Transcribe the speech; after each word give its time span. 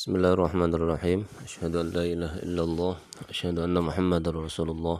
بسم 0.00 0.12
الله 0.12 0.32
الرحمن 0.36 0.70
الرحيم 0.76 1.20
أشهد 1.48 1.72
أن 1.72 1.88
لا 1.96 2.04
إله 2.04 2.32
إلا 2.44 2.62
الله 2.68 2.94
أشهد 3.32 3.64
أن 3.64 3.80
محمد 3.80 4.28
رسول 4.28 4.76
الله 4.76 4.98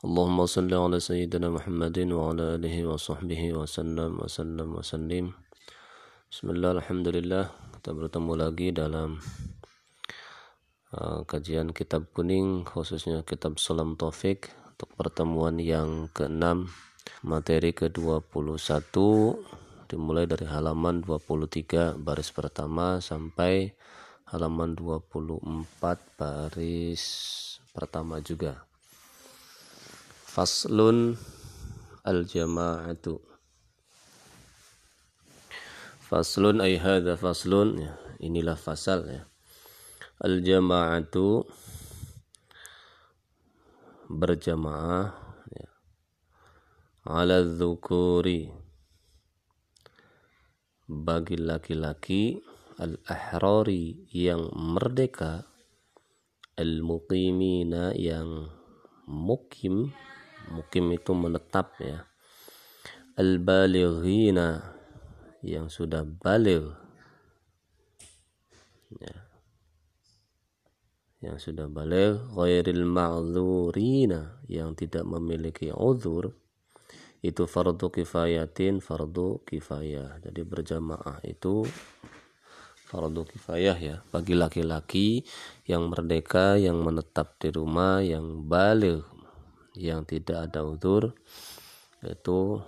اللهم 0.00 0.38
صل 0.48 0.72
على 0.72 0.96
سيدنا 0.96 1.52
محمد 1.52 2.08
وعلى 2.16 2.56
آله 2.56 2.76
وصحبه 2.88 3.42
وسلم 3.52 4.10
وسلم 4.24 4.68
وسلم 4.80 5.24
بسم 6.32 6.46
الله 6.56 6.70
الحمد 6.80 7.06
لله 7.20 7.44
kita 7.76 7.90
bertemu 7.92 8.32
lagi 8.32 8.72
dalam 8.72 9.20
uh, 10.96 11.20
kajian 11.28 11.76
kitab 11.76 12.08
kuning 12.16 12.64
khususnya 12.64 13.28
kitab 13.28 13.60
Salam 13.60 13.92
Taufik 14.00 14.48
untuk 14.72 14.88
pertemuan 14.96 15.60
yang 15.60 16.08
ke-6 16.16 16.64
materi 17.28 17.76
ke-21 17.76 18.96
dimulai 19.88 20.28
dari 20.28 20.44
halaman 20.44 21.00
23 21.04 21.96
baris 21.96 22.28
pertama 22.32 23.00
sampai 23.04 23.72
halaman 24.33 24.73
24 24.73 25.69
baris 26.17 27.05
pertama 27.69 28.17
juga. 28.17 28.65
Faslun 30.25 31.13
al-jama'atu. 32.01 33.21
Faslun 36.09 36.65
ay 36.65 36.81
hadha 36.81 37.13
faslun 37.13 37.77
ya, 37.77 37.93
inilah 38.17 38.57
fasal 38.57 39.05
ya. 39.05 39.29
Al-jama'atu 40.17 41.45
berjamaah 44.09 45.13
ya. 45.53 45.69
Ala 47.05 47.45
dzukuri 47.45 48.49
bagi 50.89 51.37
laki-laki 51.37 52.41
al-ahrari 52.79 54.05
yang 54.09 54.49
merdeka 54.53 55.45
al-muqimina 56.57 57.93
yang 57.97 58.49
mukim 59.09 59.91
mukim 60.51 60.91
itu 60.91 61.11
menetap 61.15 61.77
ya. 61.79 62.03
Al-balighina 63.13 64.73
yang 65.45 65.69
sudah 65.69 66.03
baligh 66.03 66.73
ya. 68.97 69.17
Yang 71.23 71.51
sudah 71.51 71.71
baligh 71.71 72.19
ghairil 72.35 72.83
ma'dzurina 72.83 74.43
yang 74.51 74.75
tidak 74.75 75.07
memiliki 75.07 75.71
uzur 75.71 76.35
itu 77.23 77.47
fardu 77.47 77.87
kifayatin 77.87 78.83
fardu 78.83 79.47
kifayah. 79.47 80.19
Jadi 80.19 80.41
berjamaah 80.43 81.23
itu 81.23 81.63
fardu 82.93 83.25
kifayah 83.25 83.73
ya. 83.81 84.05
Bagi 84.13 84.37
laki-laki 84.37 85.25
yang 85.65 85.89
merdeka 85.89 86.61
yang 86.61 86.77
menetap 86.85 87.41
di 87.41 87.49
rumah 87.49 88.05
yang 88.05 88.45
balik 88.45 89.01
yang 89.73 90.05
tidak 90.05 90.53
ada 90.53 90.61
udur 90.61 91.17
itu 92.05 92.61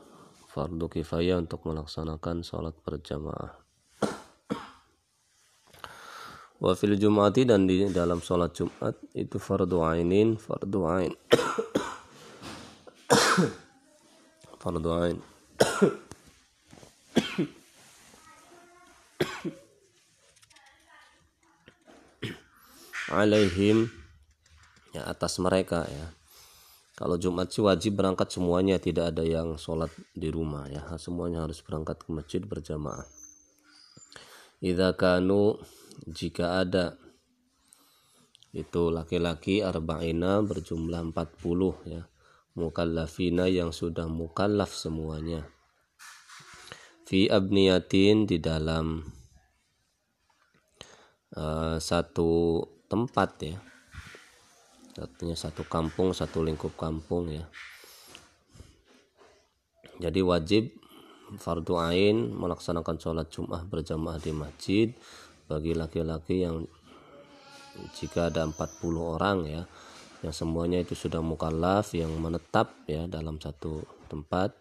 fardu 0.49 0.89
kifayah 0.89 1.37
untuk 1.37 1.61
melaksanakan 1.69 2.41
sholat 2.41 2.73
berjamaah. 2.81 3.53
Wa 6.57 6.73
fil 6.73 6.97
jumati 6.97 7.45
dan 7.45 7.69
di 7.69 7.85
dalam 7.93 8.17
sholat 8.25 8.57
jumat 8.57 8.97
itu 9.13 9.37
fardu 9.37 9.85
ainin 9.85 10.41
fardu 10.41 10.79
ain. 10.89 11.13
Fardu 14.65 14.89
ain 14.97 15.21
alaihim 23.15 23.87
ya 24.91 25.07
atas 25.07 25.39
mereka 25.39 25.87
ya. 25.87 26.07
Kalau 26.95 27.19
Jumat 27.19 27.51
sih 27.51 27.59
wajib 27.59 27.99
berangkat 27.99 28.31
semuanya 28.31 28.79
tidak 28.79 29.11
ada 29.11 29.23
yang 29.27 29.59
sholat 29.59 29.91
di 30.15 30.31
rumah 30.31 30.71
ya. 30.71 30.79
Semuanya 30.95 31.43
harus 31.43 31.59
berangkat 31.59 31.99
ke 31.99 32.07
masjid 32.07 32.39
berjamaah. 32.39 33.03
Idza 34.63 34.95
kanu 34.95 35.59
jika 36.07 36.63
ada 36.63 36.95
itu 38.55 38.87
laki-laki 38.87 39.59
arba'ina 39.59 40.39
berjumlah 40.39 41.11
40 41.11 41.91
ya. 41.91 42.07
Mukallafina 42.55 43.51
yang 43.51 43.75
sudah 43.75 44.07
mukallaf 44.07 44.71
semuanya. 44.71 45.43
Fi 47.03 47.27
abniyatin 47.27 48.23
di 48.23 48.39
dalam 48.39 49.03
uh, 51.35 51.75
satu 51.75 52.63
tempat 52.87 53.29
ya. 53.41 53.57
Artinya 54.95 55.35
satu 55.35 55.67
kampung 55.67 56.15
satu 56.15 56.39
lingkup 56.39 56.73
kampung 56.79 57.27
ya. 57.27 57.45
Jadi 59.99 60.19
wajib 60.23 60.71
fardu 61.39 61.75
ain 61.79 62.31
melaksanakan 62.31 62.95
sholat 62.99 63.27
Jumat 63.31 63.67
berjamaah 63.67 64.19
di 64.19 64.31
masjid. 64.31 64.87
Bagi 65.45 65.77
laki-laki 65.77 66.41
yang 66.41 66.65
jika 67.93 68.33
ada 68.33 68.47
40 68.47 68.55
orang 68.97 69.45
ya 69.45 69.61
yang 70.23 70.33
semuanya 70.33 70.81
itu 70.81 70.97
sudah 70.97 71.21
mukallaf 71.21 71.93
yang 71.93 72.09
menetap 72.17 72.73
ya 72.89 73.05
dalam 73.05 73.37
satu 73.37 73.85
tempat. 74.09 74.57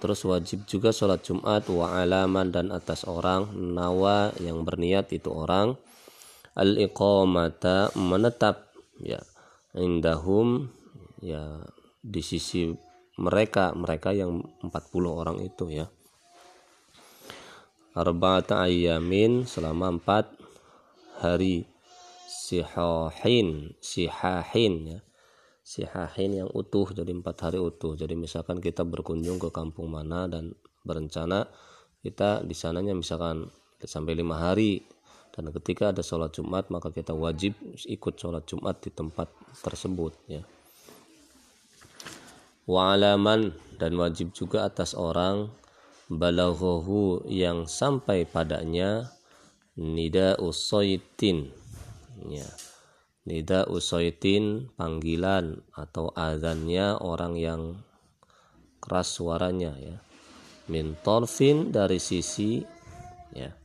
Terus 0.00 0.20
wajib 0.24 0.64
juga 0.64 0.92
sholat 0.92 1.20
Jumat 1.24 1.68
wa 1.68 2.00
alaman 2.00 2.48
dan 2.52 2.72
atas 2.72 3.04
orang 3.04 3.52
nawa 3.52 4.32
yang 4.40 4.64
berniat 4.64 5.12
itu 5.12 5.28
orang 5.28 5.76
al 6.54 6.78
iqamata 6.78 7.90
menetap 7.98 8.70
ya 9.02 9.18
indahum 9.74 10.70
ya 11.18 11.62
di 11.98 12.22
sisi 12.22 12.70
mereka 13.18 13.74
mereka 13.74 14.10
yang 14.10 14.42
40 14.62 14.70
orang 15.06 15.38
itu 15.42 15.70
ya. 15.70 15.86
Arba'ata 17.94 18.66
ayamin 18.66 19.46
selama 19.46 19.98
empat 19.98 20.26
hari 21.22 21.70
sihahin 22.26 23.78
sihahin 23.78 24.98
ya. 24.98 25.00
Sihahin 25.64 26.44
yang 26.44 26.50
utuh 26.52 26.90
jadi 26.90 27.08
empat 27.08 27.48
hari 27.48 27.58
utuh. 27.62 27.94
Jadi 27.94 28.18
misalkan 28.18 28.58
kita 28.60 28.82
berkunjung 28.84 29.40
ke 29.40 29.48
kampung 29.54 29.94
mana 29.94 30.26
dan 30.26 30.52
berencana 30.84 31.48
kita 32.04 32.44
di 32.44 32.52
sananya 32.52 32.92
misalkan 32.92 33.48
sampai 33.80 34.12
lima 34.12 34.36
hari 34.36 34.84
dan 35.34 35.50
ketika 35.50 35.90
ada 35.90 35.98
sholat 35.98 36.30
Jumat 36.30 36.70
maka 36.70 36.94
kita 36.94 37.10
wajib 37.10 37.58
ikut 37.74 38.14
sholat 38.14 38.46
Jumat 38.46 38.78
di 38.78 38.94
tempat 38.94 39.26
tersebut 39.66 40.14
ya. 40.30 40.46
Wa'alaman 42.70 43.50
dan 43.76 43.98
wajib 43.98 44.30
juga 44.30 44.64
atas 44.64 44.94
orang 44.94 45.50
balaghahu 46.06 47.26
yang 47.26 47.66
sampai 47.66 48.24
padanya 48.30 49.10
nida 49.74 50.38
usaitin 50.38 51.50
ya. 52.30 52.46
Nida 53.26 53.66
usaitin 53.66 54.70
panggilan 54.78 55.66
atau 55.74 56.14
azannya 56.14 56.94
orang 57.02 57.34
yang 57.34 57.62
keras 58.78 59.18
suaranya 59.18 59.74
ya. 59.82 59.98
Min 60.70 60.94
torfin 61.02 61.74
dari 61.74 61.98
sisi 61.98 62.62
ya 63.34 63.63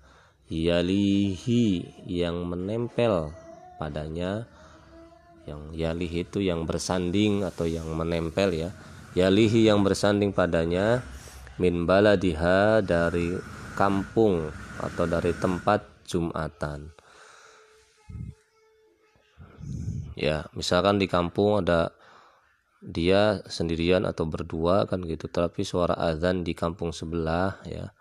yalihi 0.49 1.85
yang 2.09 2.49
menempel 2.49 3.29
padanya 3.77 4.49
yang 5.49 5.73
yalih 5.73 6.09
itu 6.25 6.45
yang 6.45 6.69
bersanding 6.69 7.41
atau 7.41 7.65
yang 7.65 7.89
menempel 7.97 8.53
ya. 8.53 8.69
Yalihi 9.17 9.65
yang 9.65 9.81
bersanding 9.81 10.29
padanya 10.29 11.01
min 11.57 11.89
baladiha 11.89 12.85
dari 12.85 13.33
kampung 13.73 14.53
atau 14.77 15.09
dari 15.09 15.33
tempat 15.33 15.81
jumatan. 16.05 16.93
Ya 20.13 20.45
misalkan 20.53 21.01
di 21.01 21.09
kampung 21.09 21.65
ada 21.65 21.89
dia 22.85 23.41
sendirian 23.49 24.05
atau 24.05 24.29
berdua 24.29 24.87
kan 24.87 25.03
gitu 25.03 25.27
tapi 25.27 25.67
suara 25.67 25.99
azan 25.99 26.47
di 26.47 26.55
kampung 26.55 26.95
sebelah 26.95 27.59
ya 27.67 27.91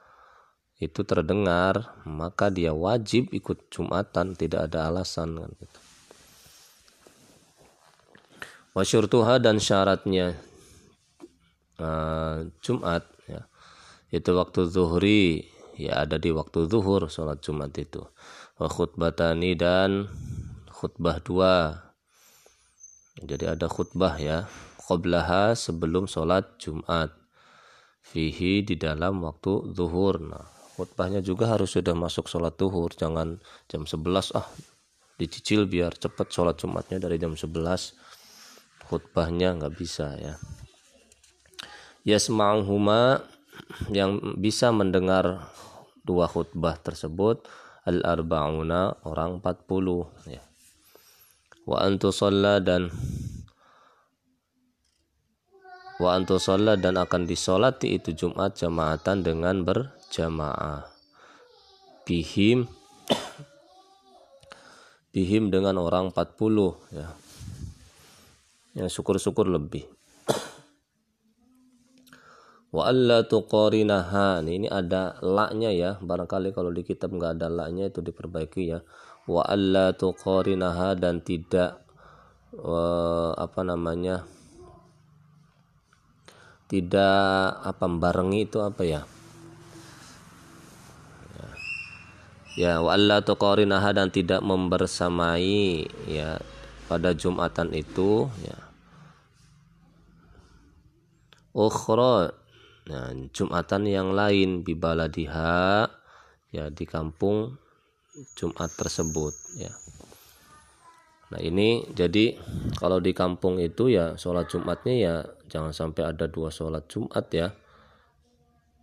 itu 0.78 1.02
terdengar 1.02 1.98
maka 2.06 2.54
dia 2.54 2.70
wajib 2.70 3.34
ikut 3.34 3.66
jumatan 3.66 4.38
tidak 4.38 4.70
ada 4.70 4.86
alasan 4.86 5.34
kan 5.42 5.50
gitu. 5.58 5.80
Dan 9.42 9.58
syaratnya 9.58 10.38
uh, 11.82 12.46
Jumat 12.62 13.02
ya. 13.26 13.50
Itu 14.14 14.38
waktu 14.38 14.70
zuhri 14.70 15.50
ya 15.74 16.06
ada 16.06 16.14
di 16.14 16.30
waktu 16.30 16.70
zuhur 16.70 17.10
sholat 17.10 17.42
Jumat 17.42 17.74
itu. 17.74 18.06
Wa 18.54 18.70
khutbatani 18.70 19.58
dan 19.58 20.06
khutbah 20.70 21.18
dua. 21.18 21.90
Jadi 23.18 23.50
ada 23.50 23.66
khutbah 23.66 24.14
ya 24.14 24.46
qoblaha 24.86 25.58
sebelum 25.58 26.06
sholat 26.06 26.46
Jumat. 26.62 27.10
Fihi 27.98 28.62
di 28.62 28.78
dalam 28.78 29.26
waktu 29.26 29.74
zuhur 29.74 30.22
nah 30.22 30.57
khutbahnya 30.78 31.18
juga 31.18 31.50
harus 31.50 31.74
sudah 31.74 31.98
masuk 31.98 32.30
sholat 32.30 32.54
tuhur 32.54 32.94
jangan 32.94 33.42
jam 33.66 33.82
11 33.82 34.38
ah 34.38 34.46
dicicil 35.18 35.66
biar 35.66 35.98
cepat 35.98 36.30
sholat 36.30 36.54
jumatnya 36.54 37.02
dari 37.02 37.18
jam 37.18 37.34
11 37.34 37.50
khutbahnya 38.86 39.58
nggak 39.58 39.74
bisa 39.74 40.14
ya. 40.16 40.34
Yasma'uhuma 42.06 43.26
yang 43.92 44.38
bisa 44.38 44.72
mendengar 44.72 45.50
dua 46.06 46.24
khutbah 46.24 46.80
tersebut 46.80 47.44
al 47.84 48.00
arbauna 48.06 48.96
orang 49.04 49.44
40 49.44 50.30
ya. 50.30 50.40
Wa 51.68 51.84
antu 51.84 52.08
dan 52.64 52.88
wa 56.00 56.10
antu 56.16 56.38
dan 56.80 56.94
akan 56.96 57.22
disolati 57.28 58.00
itu 58.00 58.16
Jumat 58.16 58.56
jamaatan 58.56 59.20
dengan 59.20 59.66
berjamaah 60.08 60.88
bihim 62.08 62.64
bihim 65.12 65.52
dengan 65.52 65.76
orang 65.76 66.08
40 66.16 66.96
ya. 66.96 67.12
Yang 68.72 68.88
syukur-syukur 68.96 69.52
lebih. 69.52 69.84
Wa 72.74 72.88
alla 72.88 73.28
tuqarinaha. 73.28 74.40
Ini 74.40 74.72
ada 74.72 75.20
laknya 75.20 75.76
ya. 75.76 76.00
Barangkali 76.00 76.56
kalau 76.56 76.72
di 76.72 76.88
kitab 76.88 77.12
nggak 77.12 77.36
ada 77.36 77.52
laknya 77.52 77.92
itu 77.92 78.00
diperbaiki 78.00 78.64
ya. 78.64 78.80
Wa 79.28 79.44
alla 79.44 79.92
tuqarinaha 79.92 80.96
dan 80.96 81.20
tidak 81.20 81.84
uh, 82.56 83.36
apa 83.36 83.60
namanya 83.60 84.24
tidak 86.72 87.60
apa 87.60 87.84
barengi 87.92 88.48
itu 88.48 88.64
apa 88.64 88.88
ya 88.88 89.04
ya 92.58 92.82
wa 92.82 92.98
alla 92.98 93.22
tuqarinaha 93.22 93.94
dan 93.94 94.10
tidak 94.10 94.42
membersamai 94.42 95.86
ya 96.10 96.42
pada 96.90 97.14
Jumatan 97.14 97.70
itu 97.70 98.26
ya 98.42 98.58
ukhra 101.54 102.34
nah 102.90 103.14
Jumatan 103.30 103.86
yang 103.86 104.10
lain 104.10 104.66
bibaladiha 104.66 105.86
ya 106.50 106.64
di 106.74 106.82
kampung 106.82 107.54
Jumat 108.34 108.74
tersebut 108.74 109.30
ya 109.54 109.70
Nah 111.28 111.40
ini 111.44 111.84
jadi 111.92 112.40
kalau 112.80 113.04
di 113.04 113.12
kampung 113.12 113.60
itu 113.60 113.92
ya 113.92 114.16
sholat 114.16 114.48
Jumatnya 114.48 114.94
ya 114.96 115.14
jangan 115.52 115.76
sampai 115.76 116.08
ada 116.08 116.24
dua 116.24 116.48
sholat 116.48 116.88
Jumat 116.88 117.28
ya. 117.28 117.52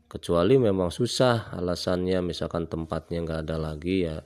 Kecuali 0.06 0.56
memang 0.62 0.94
susah 0.94 1.52
alasannya 1.58 2.22
misalkan 2.22 2.70
tempatnya 2.70 3.26
nggak 3.26 3.40
ada 3.50 3.58
lagi 3.58 4.06
ya 4.06 4.22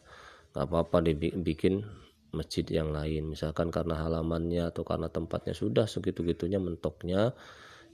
nggak 0.51 0.65
apa-apa 0.65 1.05
dibikin 1.07 1.87
masjid 2.35 2.65
yang 2.69 2.93
lain. 2.93 3.31
Misalkan 3.31 3.73
karena 3.73 3.97
halamannya 3.97 4.69
atau 4.69 4.85
karena 4.85 5.09
tempatnya 5.09 5.57
sudah 5.57 5.89
segitu-gitunya 5.89 6.61
mentoknya 6.61 7.33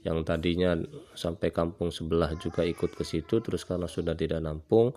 yang 0.04 0.22
tadinya 0.22 0.76
sampai 1.16 1.50
kampung 1.50 1.90
sebelah 1.90 2.36
juga 2.38 2.62
ikut 2.62 2.94
ke 2.94 3.02
situ 3.02 3.42
terus 3.42 3.66
karena 3.66 3.90
sudah 3.90 4.14
tidak 4.14 4.38
nampung 4.38 4.94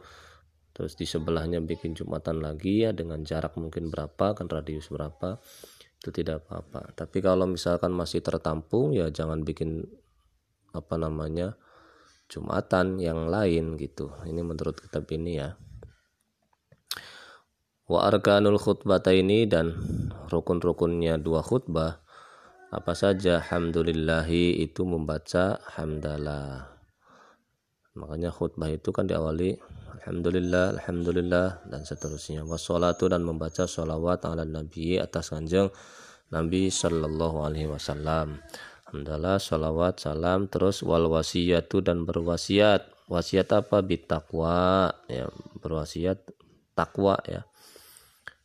terus 0.69 0.93
di 0.93 1.09
sebelahnya 1.09 1.57
bikin 1.65 1.97
jumatan 1.97 2.45
lagi 2.45 2.85
ya 2.85 2.93
dengan 2.93 3.25
jarak 3.25 3.57
mungkin 3.57 3.89
berapa 3.89 4.37
kan 4.37 4.45
radius 4.45 4.93
berapa 4.93 5.41
itu 5.99 6.09
tidak 6.15 6.47
apa-apa. 6.47 6.95
Tapi 6.95 7.17
kalau 7.19 7.43
misalkan 7.49 7.91
masih 7.91 8.23
tertampung 8.23 8.95
ya 8.95 9.11
jangan 9.11 9.43
bikin 9.43 9.83
apa 10.71 10.95
namanya 10.95 11.59
jumatan 12.29 13.01
yang 13.01 13.27
lain 13.27 13.75
gitu 13.75 14.13
ini 14.29 14.45
menurut 14.45 14.77
kitab 14.77 15.09
ini 15.09 15.41
ya 15.41 15.57
wa 17.89 18.05
arkanul 18.05 18.61
khutbata 18.61 19.09
ini 19.09 19.49
dan 19.49 19.73
rukun-rukunnya 20.29 21.17
dua 21.17 21.41
khutbah 21.41 22.05
apa 22.69 22.93
saja 22.93 23.41
hamdulillahi 23.41 24.61
itu 24.61 24.85
membaca 24.85 25.57
hamdalah 25.73 26.69
makanya 27.97 28.29
khutbah 28.29 28.69
itu 28.69 28.93
kan 28.93 29.09
diawali 29.09 29.57
Alhamdulillah, 29.99 30.79
Alhamdulillah 30.79 31.47
dan 31.67 31.83
seterusnya. 31.83 32.47
Wassalatu 32.47 33.11
dan 33.11 33.19
membaca 33.19 33.67
salawat 33.67 34.23
ala 34.23 34.47
Nabi 34.47 34.95
atas 34.95 35.35
kanjeng 35.35 35.67
Nabi 36.31 36.71
Sallallahu 36.71 37.43
Alaihi 37.43 37.67
Wasallam. 37.67 38.39
Alhamdulillah, 38.89 39.37
salawat, 39.37 40.01
salam, 40.01 40.49
terus 40.49 40.81
wal 40.81 41.13
wasiyatu 41.13 41.85
dan 41.85 42.09
berwasiat. 42.09 42.89
Wasiat 43.05 43.45
apa? 43.53 43.85
Bitakwa, 43.85 44.89
ya 45.05 45.29
berwasiat 45.61 46.25
takwa 46.73 47.21
ya. 47.29 47.45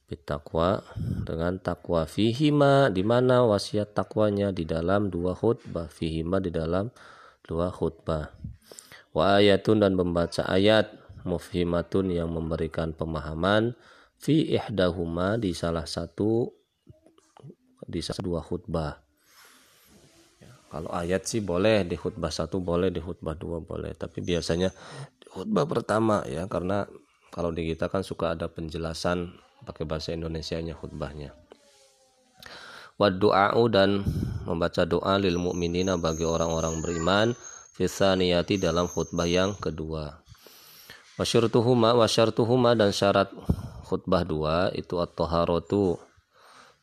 Bitakwa 0.04 0.84
dengan 1.24 1.56
takwa 1.56 2.04
fihima 2.04 2.92
di 2.92 3.00
mana 3.00 3.40
wasiat 3.48 3.96
takwanya 3.96 4.52
di 4.52 4.68
dalam 4.68 5.08
dua 5.08 5.32
khutbah 5.32 5.88
fihima 5.88 6.44
di 6.44 6.52
dalam 6.52 6.92
dua 7.40 7.72
khutbah 7.72 8.36
wa 9.16 9.40
ayatun 9.40 9.80
dan 9.80 9.96
membaca 9.96 10.44
ayat 10.44 10.92
mufhimatun 11.24 12.12
yang 12.12 12.28
memberikan 12.28 12.92
pemahaman 12.92 13.72
fi 14.20 14.44
ihdahuma 14.52 15.40
di 15.40 15.56
salah 15.56 15.88
satu 15.88 16.52
di 17.88 18.04
salah 18.04 18.20
dua 18.20 18.44
khutbah 18.44 19.03
kalau 20.74 20.90
ayat 20.90 21.22
sih 21.22 21.38
boleh 21.38 21.86
di 21.86 21.94
khutbah 21.94 22.34
satu 22.34 22.58
boleh 22.58 22.90
di 22.90 22.98
khutbah 22.98 23.38
dua 23.38 23.62
boleh. 23.62 23.94
Tapi 23.94 24.18
biasanya 24.26 24.74
di 25.22 25.30
khutbah 25.30 25.70
pertama 25.70 26.26
ya 26.26 26.50
karena 26.50 26.82
kalau 27.30 27.54
di 27.54 27.70
kita 27.70 27.86
kan 27.86 28.02
suka 28.02 28.34
ada 28.34 28.50
penjelasan 28.50 29.38
pakai 29.62 29.86
bahasa 29.86 30.10
Indonesia 30.10 30.58
nya 30.58 30.74
khutbahnya 30.74 31.44
wadu'a'u 32.98 33.62
dan 33.70 34.06
membaca 34.46 34.86
doa 34.86 35.18
lil 35.18 35.38
mu'minina 35.38 35.98
bagi 35.98 36.22
orang-orang 36.22 36.78
beriman 36.78 37.28
fisaniyati 37.74 38.60
dalam 38.62 38.86
khutbah 38.86 39.26
yang 39.26 39.58
kedua. 39.58 40.22
Wasyartuhuma 41.18 41.94
wasyartuhuma 41.94 42.74
dan 42.74 42.90
syarat 42.90 43.30
khutbah 43.86 44.22
dua 44.26 44.70
itu 44.74 44.98
at-taharatu. 44.98 45.98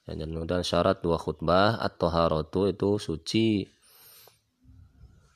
Dan 0.07 0.63
syarat 0.67 0.99
dua 0.99 1.15
khutbah 1.15 1.79
at-taharatu 1.79 2.67
itu 2.67 2.99
suci 2.99 3.63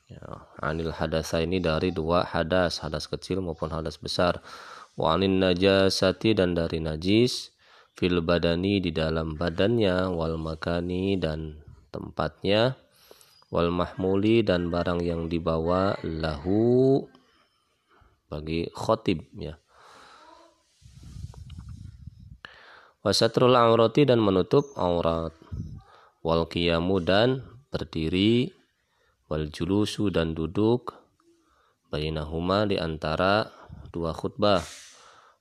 ya, 0.10 0.22
anil 0.62 0.94
hadasa 0.94 1.42
ini 1.42 1.62
dari 1.62 1.90
dua 1.90 2.26
hadas 2.26 2.82
hadas 2.82 3.10
kecil 3.10 3.42
maupun 3.42 3.70
hadas 3.74 3.98
besar. 3.98 4.42
Wa 4.96 5.20
anin 5.20 5.44
najasati 5.44 6.38
dan 6.38 6.56
dari 6.56 6.80
najis 6.80 7.52
fil 7.96 8.24
badani 8.24 8.80
di 8.80 8.96
dalam 8.96 9.36
badannya 9.36 10.12
wal 10.12 10.40
makani 10.40 11.20
dan 11.20 11.60
tempatnya 11.92 12.80
wal 13.52 13.72
mahmuli 13.72 14.44
dan 14.44 14.68
barang 14.68 15.00
yang 15.04 15.28
dibawa 15.32 15.96
lahu 16.04 17.04
bagi 18.28 18.68
khotib 18.74 19.24
ya. 19.36 19.56
Wasatrul 23.06 23.54
aurati 23.54 24.02
dan 24.02 24.18
menutup 24.18 24.74
aurat. 24.82 25.30
Wal 26.26 26.50
qiyamu 26.50 27.06
dan 27.06 27.46
berdiri 27.70 28.50
wal 29.26 29.50
julusu 29.50 30.14
dan 30.14 30.38
duduk 30.38 30.94
bainahuma 31.90 32.70
di 32.70 32.78
antara 32.78 33.50
dua 33.90 34.14
khutbah. 34.14 34.62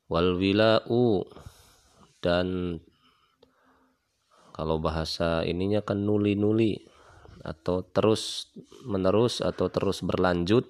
Wal 0.07 0.37
wilau 0.37 1.25
dan 2.21 2.79
kalau 4.55 4.79
bahasa 4.79 5.43
ininya 5.43 5.83
kan 5.83 6.05
nuli-nuli 6.07 6.79
atau 7.43 7.83
terus 7.85 8.53
menerus 8.87 9.43
atau 9.43 9.67
terus 9.69 10.01
berlanjut 10.07 10.69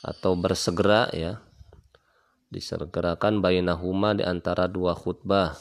atau 0.00 0.32
bersegera 0.38 1.10
ya. 1.12 1.44
Disegerakan 2.50 3.38
bainahuma 3.38 4.10
di 4.16 4.26
antara 4.26 4.66
dua 4.66 4.96
khutbah. 4.98 5.54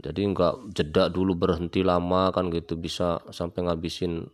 Jadi 0.00 0.22
enggak 0.24 0.72
jeda 0.72 1.08
dulu 1.12 1.36
berhenti 1.36 1.84
lama 1.84 2.32
kan 2.32 2.48
gitu 2.52 2.76
bisa 2.76 3.20
sampai 3.32 3.68
ngabisin 3.68 4.28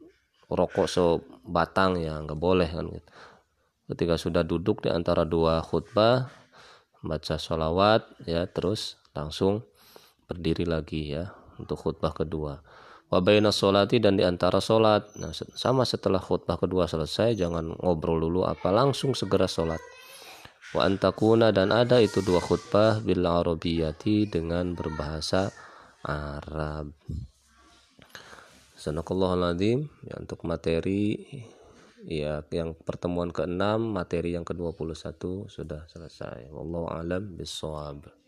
rokok 0.52 0.86
sebatang 0.88 1.98
ya 2.00 2.20
enggak 2.20 2.38
boleh 2.38 2.68
kan 2.68 2.86
gitu. 2.88 3.10
Ketika 3.92 4.14
sudah 4.16 4.42
duduk 4.46 4.84
di 4.84 4.88
antara 4.88 5.26
dua 5.26 5.60
khutbah 5.60 6.30
baca 7.02 7.34
sholawat 7.36 8.06
ya 8.24 8.46
terus 8.46 8.96
langsung 9.12 9.66
berdiri 10.30 10.64
lagi 10.64 11.12
ya 11.12 11.34
untuk 11.60 11.76
khutbah 11.76 12.14
kedua. 12.14 12.62
Wabaina 13.12 13.52
solati 13.52 14.00
dan 14.00 14.16
di 14.16 14.24
antara 14.24 14.56
solat 14.64 15.12
nah 15.20 15.36
sama 15.36 15.84
setelah 15.84 16.16
khutbah 16.16 16.56
kedua 16.56 16.88
selesai 16.88 17.36
jangan 17.36 17.76
ngobrol 17.76 18.16
dulu 18.16 18.48
apa 18.48 18.72
langsung 18.72 19.12
segera 19.12 19.44
solat 19.44 19.80
wa 20.72 20.88
antakuna 20.88 21.52
dan 21.52 21.68
ada 21.76 22.00
itu 22.00 22.24
dua 22.24 22.40
khutbah 22.40 23.04
bil 23.04 23.20
arabiyati 23.28 24.32
dengan 24.32 24.72
berbahasa 24.72 25.52
Arab 26.08 26.96
Sanakallahu 28.82 29.38
ya 30.02 30.18
untuk 30.18 30.42
materi 30.42 31.22
ya 32.02 32.42
yang 32.50 32.74
pertemuan 32.74 33.30
ke-6 33.30 33.78
materi 33.78 34.34
yang 34.34 34.42
ke-21 34.42 35.46
sudah 35.46 35.86
selesai. 35.86 36.50
Wallahu 36.50 36.90
alam 36.90 37.38
bisawab 37.38 38.21